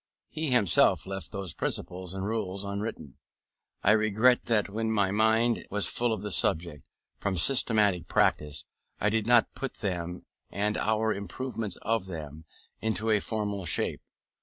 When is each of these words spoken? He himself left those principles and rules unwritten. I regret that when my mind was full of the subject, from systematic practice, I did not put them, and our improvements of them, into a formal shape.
He 0.29 0.49
himself 0.49 1.05
left 1.05 1.31
those 1.31 1.53
principles 1.53 2.15
and 2.15 2.25
rules 2.25 2.63
unwritten. 2.63 3.19
I 3.83 3.91
regret 3.91 4.45
that 4.45 4.67
when 4.67 4.89
my 4.89 5.11
mind 5.11 5.63
was 5.69 5.85
full 5.85 6.11
of 6.11 6.23
the 6.23 6.31
subject, 6.31 6.81
from 7.19 7.37
systematic 7.37 8.07
practice, 8.07 8.65
I 8.99 9.11
did 9.11 9.27
not 9.27 9.53
put 9.53 9.75
them, 9.75 10.25
and 10.49 10.75
our 10.75 11.13
improvements 11.13 11.75
of 11.83 12.07
them, 12.07 12.45
into 12.79 13.11
a 13.11 13.19
formal 13.19 13.65
shape. 13.67 14.01